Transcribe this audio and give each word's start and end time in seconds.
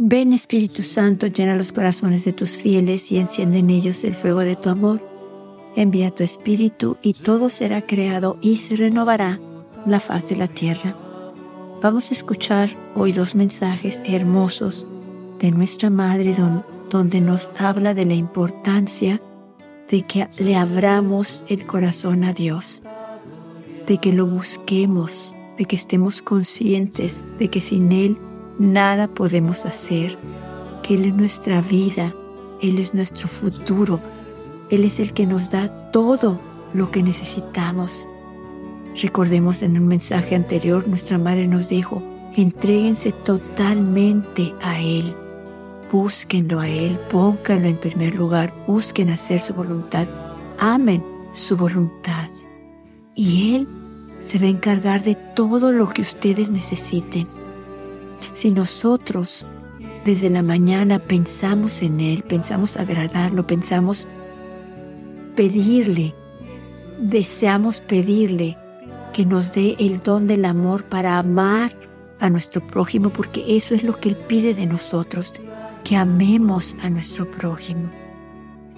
Ven 0.00 0.32
Espíritu 0.32 0.84
Santo, 0.84 1.26
llena 1.26 1.56
los 1.56 1.72
corazones 1.72 2.24
de 2.24 2.32
tus 2.32 2.56
fieles 2.56 3.10
y 3.10 3.18
enciende 3.18 3.58
en 3.58 3.68
ellos 3.68 4.04
el 4.04 4.14
fuego 4.14 4.38
de 4.38 4.54
tu 4.54 4.68
amor. 4.68 5.02
Envía 5.74 6.12
tu 6.12 6.22
Espíritu 6.22 6.96
y 7.02 7.14
todo 7.14 7.48
será 7.48 7.82
creado 7.82 8.38
y 8.40 8.58
se 8.58 8.76
renovará 8.76 9.40
la 9.86 9.98
faz 9.98 10.28
de 10.28 10.36
la 10.36 10.46
tierra. 10.46 10.94
Vamos 11.82 12.12
a 12.12 12.14
escuchar 12.14 12.76
hoy 12.94 13.10
dos 13.10 13.34
mensajes 13.34 14.00
hermosos 14.06 14.86
de 15.40 15.50
nuestra 15.50 15.90
Madre 15.90 16.32
donde 16.90 17.20
nos 17.20 17.50
habla 17.58 17.92
de 17.92 18.04
la 18.04 18.14
importancia 18.14 19.20
de 19.90 20.02
que 20.02 20.28
le 20.38 20.54
abramos 20.54 21.44
el 21.48 21.66
corazón 21.66 22.22
a 22.22 22.32
Dios, 22.32 22.84
de 23.88 23.98
que 23.98 24.12
lo 24.12 24.28
busquemos, 24.28 25.34
de 25.56 25.64
que 25.64 25.74
estemos 25.74 26.22
conscientes 26.22 27.24
de 27.40 27.48
que 27.48 27.60
sin 27.60 27.90
Él 27.90 28.16
nada 28.58 29.08
podemos 29.08 29.66
hacer, 29.66 30.16
que 30.82 30.94
Él 30.94 31.06
es 31.06 31.14
nuestra 31.14 31.60
vida, 31.60 32.14
Él 32.60 32.78
es 32.78 32.94
nuestro 32.94 33.28
futuro, 33.28 34.00
Él 34.70 34.84
es 34.84 35.00
el 35.00 35.12
que 35.12 35.26
nos 35.26 35.50
da 35.50 35.90
todo 35.90 36.40
lo 36.74 36.90
que 36.90 37.02
necesitamos. 37.02 38.08
Recordemos 39.00 39.62
en 39.62 39.78
un 39.78 39.86
mensaje 39.86 40.34
anterior, 40.34 40.86
nuestra 40.88 41.18
madre 41.18 41.46
nos 41.46 41.68
dijo, 41.68 42.02
entréguense 42.36 43.12
totalmente 43.12 44.54
a 44.60 44.80
Él, 44.80 45.14
búsquenlo 45.92 46.60
a 46.60 46.68
Él, 46.68 46.98
pónganlo 47.10 47.68
en 47.68 47.76
primer 47.76 48.14
lugar, 48.14 48.52
busquen 48.66 49.10
hacer 49.10 49.40
su 49.40 49.54
voluntad, 49.54 50.08
amen 50.58 51.02
su 51.32 51.56
voluntad. 51.56 52.28
Y 53.14 53.56
Él 53.56 53.68
se 54.20 54.38
va 54.38 54.46
a 54.46 54.50
encargar 54.50 55.02
de 55.02 55.14
todo 55.14 55.72
lo 55.72 55.88
que 55.88 56.02
ustedes 56.02 56.50
necesiten. 56.50 57.26
Si 58.38 58.52
nosotros 58.52 59.44
desde 60.04 60.30
la 60.30 60.42
mañana 60.42 61.00
pensamos 61.00 61.82
en 61.82 61.98
Él, 61.98 62.22
pensamos 62.22 62.76
agradarlo, 62.76 63.44
pensamos 63.44 64.06
pedirle, 65.34 66.14
deseamos 67.00 67.80
pedirle 67.80 68.56
que 69.12 69.26
nos 69.26 69.54
dé 69.54 69.74
el 69.80 70.00
don 70.04 70.28
del 70.28 70.44
amor 70.44 70.84
para 70.84 71.18
amar 71.18 71.76
a 72.20 72.30
nuestro 72.30 72.64
prójimo, 72.64 73.10
porque 73.10 73.56
eso 73.56 73.74
es 73.74 73.82
lo 73.82 73.98
que 73.98 74.10
Él 74.10 74.14
pide 74.14 74.54
de 74.54 74.66
nosotros, 74.66 75.34
que 75.82 75.96
amemos 75.96 76.76
a 76.80 76.90
nuestro 76.90 77.28
prójimo. 77.28 77.90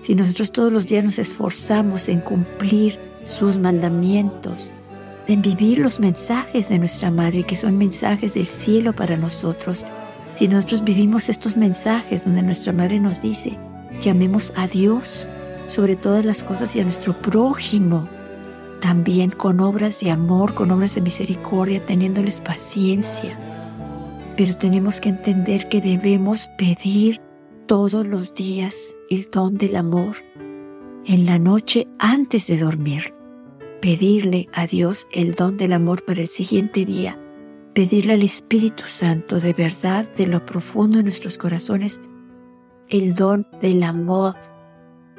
Si 0.00 0.14
nosotros 0.14 0.52
todos 0.52 0.72
los 0.72 0.86
días 0.86 1.04
nos 1.04 1.18
esforzamos 1.18 2.08
en 2.08 2.20
cumplir 2.20 2.98
sus 3.24 3.58
mandamientos, 3.58 4.70
en 5.26 5.42
vivir 5.42 5.78
los 5.78 6.00
mensajes 6.00 6.68
de 6.68 6.78
nuestra 6.78 7.10
Madre, 7.10 7.44
que 7.44 7.56
son 7.56 7.78
mensajes 7.78 8.34
del 8.34 8.46
cielo 8.46 8.92
para 8.94 9.16
nosotros. 9.16 9.84
Si 10.34 10.48
nosotros 10.48 10.84
vivimos 10.84 11.28
estos 11.28 11.56
mensajes 11.56 12.24
donde 12.24 12.42
nuestra 12.42 12.72
Madre 12.72 13.00
nos 13.00 13.20
dice 13.20 13.58
que 14.02 14.10
amemos 14.10 14.52
a 14.56 14.66
Dios 14.66 15.28
sobre 15.66 15.96
todas 15.96 16.24
las 16.24 16.42
cosas 16.42 16.74
y 16.74 16.80
a 16.80 16.84
nuestro 16.84 17.20
prójimo, 17.20 18.08
también 18.80 19.30
con 19.30 19.60
obras 19.60 20.00
de 20.00 20.10
amor, 20.10 20.54
con 20.54 20.70
obras 20.70 20.94
de 20.94 21.02
misericordia, 21.02 21.84
teniéndoles 21.84 22.40
paciencia. 22.40 23.38
Pero 24.36 24.56
tenemos 24.56 25.00
que 25.00 25.10
entender 25.10 25.68
que 25.68 25.80
debemos 25.80 26.48
pedir 26.56 27.20
todos 27.66 28.06
los 28.06 28.34
días 28.34 28.96
el 29.10 29.28
don 29.30 29.58
del 29.58 29.76
amor 29.76 30.16
en 31.04 31.26
la 31.26 31.38
noche 31.38 31.86
antes 31.98 32.46
de 32.46 32.58
dormir 32.58 33.14
pedirle 33.80 34.48
a 34.52 34.66
Dios 34.66 35.08
el 35.10 35.34
don 35.34 35.56
del 35.56 35.72
amor 35.72 36.04
para 36.04 36.20
el 36.20 36.28
siguiente 36.28 36.84
día, 36.84 37.18
pedirle 37.74 38.14
al 38.14 38.22
Espíritu 38.22 38.84
Santo 38.86 39.40
de 39.40 39.52
verdad, 39.52 40.08
de 40.14 40.26
lo 40.26 40.44
profundo 40.44 40.98
de 40.98 41.04
nuestros 41.04 41.38
corazones, 41.38 42.00
el 42.88 43.14
don 43.14 43.46
del 43.60 43.82
amor, 43.82 44.34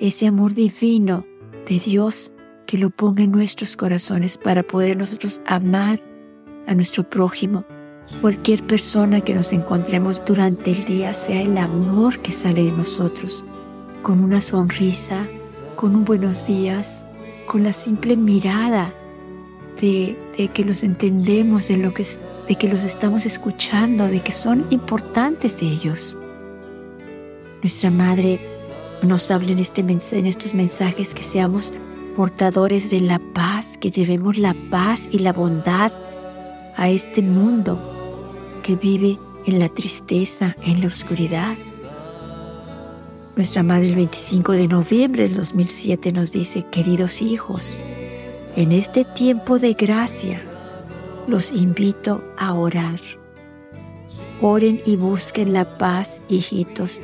ese 0.00 0.26
amor 0.26 0.54
divino 0.54 1.26
de 1.66 1.78
Dios 1.78 2.32
que 2.66 2.78
lo 2.78 2.90
ponga 2.90 3.24
en 3.24 3.32
nuestros 3.32 3.76
corazones 3.76 4.38
para 4.38 4.62
poder 4.62 4.96
nosotros 4.96 5.40
amar 5.46 6.00
a 6.66 6.74
nuestro 6.74 7.08
prójimo. 7.08 7.64
Cualquier 8.20 8.62
persona 8.66 9.20
que 9.22 9.34
nos 9.34 9.52
encontremos 9.52 10.22
durante 10.24 10.70
el 10.70 10.84
día 10.84 11.14
sea 11.14 11.40
el 11.40 11.56
amor 11.58 12.20
que 12.20 12.32
sale 12.32 12.64
de 12.64 12.72
nosotros, 12.72 13.44
con 14.02 14.22
una 14.22 14.40
sonrisa, 14.40 15.26
con 15.74 15.96
un 15.96 16.04
buenos 16.04 16.46
días, 16.46 17.06
con 17.46 17.62
la 17.62 17.72
simple 17.72 18.16
mirada 18.16 18.92
de, 19.80 20.16
que 20.52 20.64
los 20.64 20.82
entendemos, 20.82 21.68
de, 21.68 21.76
lo 21.76 21.92
que, 21.92 22.06
de 22.48 22.56
que 22.56 22.68
los 22.68 22.84
estamos 22.84 23.26
escuchando, 23.26 24.06
de 24.06 24.20
que 24.20 24.32
son 24.32 24.66
importantes 24.70 25.62
ellos. 25.62 26.16
Nuestra 27.62 27.90
Madre 27.90 28.40
nos 29.02 29.30
habla 29.30 29.52
en, 29.52 29.58
este, 29.58 29.80
en 29.80 30.26
estos 30.26 30.54
mensajes 30.54 31.14
que 31.14 31.22
seamos 31.22 31.72
portadores 32.14 32.90
de 32.90 33.00
la 33.00 33.18
paz, 33.18 33.76
que 33.78 33.90
llevemos 33.90 34.38
la 34.38 34.54
paz 34.70 35.08
y 35.10 35.18
la 35.18 35.32
bondad 35.32 35.92
a 36.76 36.88
este 36.88 37.22
mundo 37.22 37.78
que 38.62 38.76
vive 38.76 39.18
en 39.46 39.58
la 39.58 39.68
tristeza, 39.68 40.56
en 40.62 40.80
la 40.80 40.86
oscuridad. 40.86 41.56
Nuestra 43.36 43.64
Madre 43.64 43.88
el 43.88 43.96
25 43.96 44.52
de 44.52 44.68
noviembre 44.68 45.24
del 45.24 45.34
2007 45.34 46.12
nos 46.12 46.30
dice, 46.30 46.64
queridos 46.70 47.20
hijos, 47.20 47.80
en 48.54 48.70
este 48.70 49.04
tiempo 49.04 49.58
de 49.58 49.74
gracia 49.74 50.40
los 51.26 51.50
invito 51.50 52.22
a 52.38 52.54
orar. 52.54 53.00
Oren 54.40 54.80
y 54.86 54.94
busquen 54.94 55.52
la 55.52 55.78
paz, 55.78 56.22
hijitos. 56.28 57.02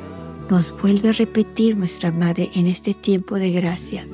Nos 0.49 0.71
vuelve 0.81 1.09
a 1.09 1.13
repetir 1.13 1.75
nuestra 1.75 2.11
Madre 2.11 2.49
en 2.55 2.67
este 2.67 2.93
tiempo 2.93 3.35
de 3.35 3.51
gracia, 3.51 4.07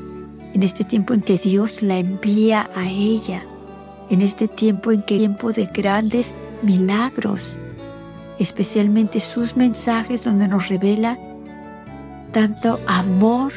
en 0.56 0.64
este 0.64 0.84
tiempo 0.84 1.14
en 1.14 1.22
que 1.22 1.38
Dios 1.38 1.84
la 1.84 2.00
envía 2.00 2.68
a 2.74 2.90
ella, 2.90 3.46
en 4.10 4.24
este 4.24 4.48
tiempo 4.48 4.92
en 4.92 5.04
que 5.04 5.20
tiempo 5.20 5.52
de 5.52 5.68
grandes 5.68 6.34
milagros, 6.64 7.60
especialmente 8.40 9.20
sus 9.20 9.56
mensajes 9.56 10.24
donde 10.24 10.48
nos 10.48 10.68
revela 10.68 11.20
tanto 12.38 12.80
amor 12.86 13.52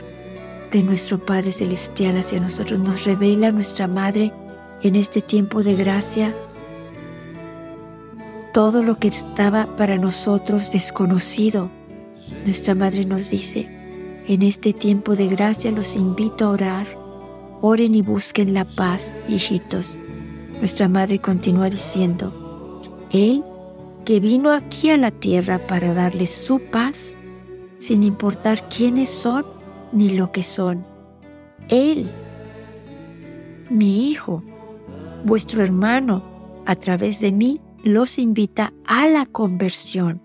de 0.71 0.83
nuestro 0.83 1.19
Padre 1.19 1.53
Celestial 1.53 2.17
hacia 2.17 2.41
nosotros. 2.41 2.79
Nos 2.79 3.05
revela 3.05 3.53
nuestra 3.53 3.87
Madre 3.87 4.33
en 4.81 4.97
este 4.97 5.21
tiempo 5.21 5.63
de 5.63 5.75
gracia 5.75 6.35
todo 8.55 8.83
lo 8.83 8.99
que 8.99 9.09
estaba 9.09 9.77
para 9.77 9.99
nosotros 9.99 10.73
desconocido. 10.73 11.71
Nuestra 12.47 12.75
Madre 12.75 13.05
nos 13.05 13.29
dice, 13.29 13.69
en 14.27 14.41
este 14.41 14.73
tiempo 14.73 15.15
de 15.15 15.27
gracia 15.27 15.71
los 15.73 15.95
invito 15.95 16.47
a 16.47 16.51
orar. 16.53 16.87
Oren 17.61 17.95
y 17.95 18.01
busquen 18.01 18.55
la 18.55 18.65
paz, 18.65 19.15
hijitos. 19.29 19.99
Nuestra 20.59 20.89
Madre 20.89 21.19
continúa 21.19 21.69
diciendo, 21.69 22.81
Él 23.11 23.45
que 24.07 24.21
vino 24.21 24.51
aquí 24.51 24.89
a 24.89 24.97
la 24.97 25.11
tierra 25.11 25.59
para 25.67 25.93
darles 25.93 26.31
su 26.31 26.61
paz, 26.71 27.19
sin 27.81 28.05
importar 28.05 28.69
quiénes 28.69 29.09
son 29.09 29.45
ni 29.93 30.11
lo 30.11 30.31
que 30.31 30.43
son. 30.45 30.85
Él, 31.69 32.07
mi 33.71 34.11
hijo, 34.11 34.45
vuestro 35.25 35.63
hermano, 35.63 36.23
a 36.67 36.77
través 36.77 37.21
de 37.21 37.33
mí, 37.33 37.61
los 37.83 38.19
invita 38.19 38.73
a 38.87 39.09
la 39.09 39.25
conversión, 39.25 40.21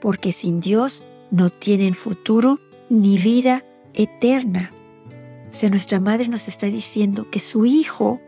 porque 0.00 0.30
sin 0.30 0.60
Dios 0.60 1.02
no 1.30 1.48
tienen 1.50 1.94
futuro 1.94 2.60
ni 2.90 3.16
vida 3.16 3.64
eterna. 3.94 4.70
O 5.50 5.68
nuestra 5.68 6.00
madre 6.00 6.28
nos 6.28 6.48
está 6.48 6.66
diciendo 6.66 7.30
que 7.30 7.40
su 7.40 7.64
hijo, 7.64 8.20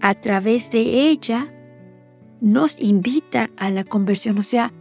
a 0.00 0.14
través 0.14 0.70
de 0.70 1.08
ella, 1.10 1.52
nos 2.40 2.80
invita 2.80 3.50
a 3.56 3.70
la 3.70 3.84
conversión, 3.84 4.38
o 4.38 4.42
sea, 4.42 4.72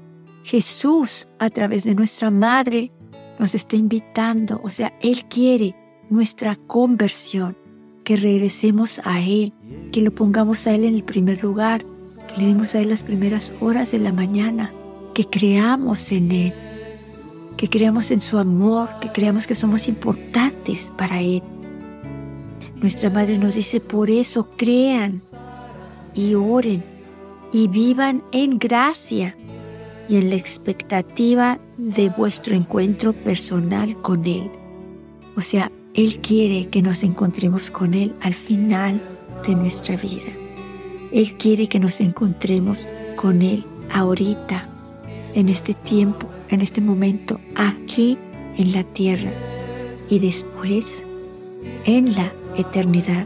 Jesús 0.43 1.27
a 1.39 1.49
través 1.49 1.85
de 1.85 1.95
nuestra 1.95 2.29
madre 2.29 2.91
nos 3.39 3.55
está 3.55 3.75
invitando, 3.75 4.59
o 4.63 4.69
sea, 4.69 4.93
Él 5.01 5.25
quiere 5.29 5.75
nuestra 6.09 6.57
conversión, 6.67 7.57
que 8.03 8.17
regresemos 8.17 9.01
a 9.05 9.21
Él, 9.21 9.53
que 9.91 10.01
lo 10.01 10.13
pongamos 10.13 10.67
a 10.67 10.73
Él 10.73 10.83
en 10.83 10.95
el 10.95 11.03
primer 11.03 11.41
lugar, 11.41 11.85
que 12.27 12.41
le 12.41 12.47
demos 12.47 12.75
a 12.75 12.81
Él 12.81 12.89
las 12.89 13.03
primeras 13.03 13.53
horas 13.61 13.91
de 13.91 13.99
la 13.99 14.11
mañana, 14.11 14.73
que 15.13 15.25
creamos 15.25 16.11
en 16.11 16.31
Él, 16.31 16.53
que 17.55 17.69
creamos 17.69 18.11
en 18.11 18.19
su 18.19 18.37
amor, 18.37 18.89
que 18.99 19.09
creamos 19.09 19.47
que 19.47 19.55
somos 19.55 19.87
importantes 19.87 20.91
para 20.97 21.21
Él. 21.21 21.41
Nuestra 22.75 23.09
Madre 23.09 23.37
nos 23.37 23.55
dice, 23.55 23.79
por 23.79 24.09
eso 24.09 24.49
crean 24.57 25.21
y 26.13 26.35
oren 26.35 26.83
y 27.53 27.69
vivan 27.69 28.23
en 28.33 28.59
gracia 28.59 29.37
y 30.13 30.17
en 30.17 30.29
la 30.29 30.35
expectativa 30.35 31.59
de 31.75 32.09
vuestro 32.09 32.55
encuentro 32.55 33.13
personal 33.13 33.99
con 34.01 34.27
Él. 34.27 34.51
O 35.35 35.41
sea, 35.41 35.71
Él 35.95 36.19
quiere 36.19 36.67
que 36.67 36.83
nos 36.83 37.01
encontremos 37.01 37.71
con 37.71 37.95
Él 37.95 38.13
al 38.21 38.35
final 38.35 39.01
de 39.47 39.55
nuestra 39.55 39.95
vida. 39.95 40.31
Él 41.11 41.35
quiere 41.37 41.67
que 41.67 41.79
nos 41.79 41.99
encontremos 41.99 42.87
con 43.15 43.41
Él 43.41 43.65
ahorita, 43.91 44.67
en 45.33 45.49
este 45.49 45.73
tiempo, 45.73 46.27
en 46.49 46.61
este 46.61 46.79
momento, 46.79 47.39
aquí 47.55 48.15
en 48.57 48.71
la 48.71 48.83
tierra 48.83 49.31
y 50.11 50.19
después 50.19 51.03
en 51.85 52.13
la 52.13 52.31
eternidad. 52.55 53.25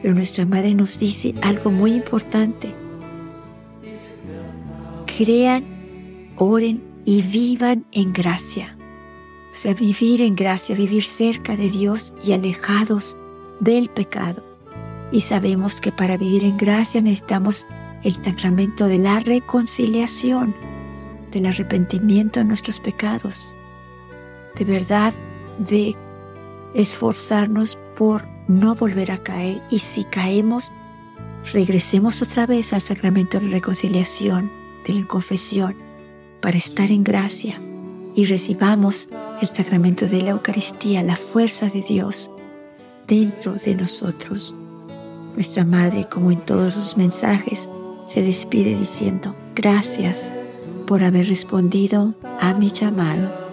Pero 0.00 0.14
nuestra 0.14 0.46
Madre 0.46 0.72
nos 0.72 0.98
dice 0.98 1.34
algo 1.42 1.70
muy 1.70 1.92
importante. 1.92 2.85
Crean, 5.16 5.64
oren 6.36 6.82
y 7.06 7.22
vivan 7.22 7.86
en 7.92 8.12
gracia. 8.12 8.76
O 9.50 9.54
sea, 9.54 9.72
vivir 9.72 10.20
en 10.20 10.36
gracia, 10.36 10.74
vivir 10.74 11.04
cerca 11.04 11.56
de 11.56 11.70
Dios 11.70 12.12
y 12.22 12.32
alejados 12.32 13.16
del 13.58 13.88
pecado. 13.88 14.44
Y 15.10 15.22
sabemos 15.22 15.80
que 15.80 15.90
para 15.90 16.18
vivir 16.18 16.44
en 16.44 16.58
gracia 16.58 17.00
necesitamos 17.00 17.66
el 18.02 18.12
sacramento 18.12 18.88
de 18.88 18.98
la 18.98 19.20
reconciliación, 19.20 20.54
del 21.32 21.46
arrepentimiento 21.46 22.40
de 22.40 22.44
nuestros 22.44 22.78
pecados. 22.78 23.56
De 24.58 24.66
verdad, 24.66 25.14
de 25.58 25.96
esforzarnos 26.74 27.78
por 27.96 28.28
no 28.48 28.74
volver 28.74 29.12
a 29.12 29.22
caer 29.22 29.62
y 29.70 29.78
si 29.78 30.04
caemos, 30.04 30.72
regresemos 31.54 32.20
otra 32.20 32.44
vez 32.44 32.74
al 32.74 32.82
sacramento 32.82 33.40
de 33.40 33.48
reconciliación, 33.48 34.65
de 34.86 34.94
la 34.94 35.06
confesión, 35.06 35.74
para 36.40 36.58
estar 36.58 36.90
en 36.90 37.02
gracia 37.02 37.60
y 38.14 38.24
recibamos 38.24 39.08
el 39.40 39.48
sacramento 39.48 40.06
de 40.06 40.22
la 40.22 40.30
Eucaristía, 40.30 41.02
la 41.02 41.16
fuerza 41.16 41.66
de 41.66 41.82
Dios 41.82 42.30
dentro 43.06 43.54
de 43.54 43.74
nosotros. 43.74 44.54
Nuestra 45.34 45.64
Madre, 45.64 46.08
como 46.10 46.30
en 46.30 46.40
todos 46.40 46.76
los 46.76 46.96
mensajes, 46.96 47.68
se 48.06 48.22
despide 48.22 48.74
diciendo, 48.74 49.36
gracias 49.54 50.32
por 50.86 51.02
haber 51.04 51.28
respondido 51.28 52.14
a 52.40 52.54
mi 52.54 52.70
llamado. 52.70 53.45